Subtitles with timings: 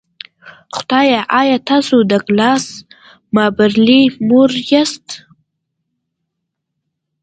[0.75, 2.63] خدایه ایا تاسو د ډګلاس
[3.35, 5.07] مابرلي مور یاست